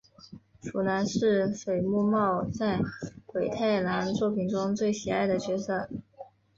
[0.63, 2.79] 鼠男是水木茂在
[3.27, 5.87] 鬼太郎作品中最喜爱的角色。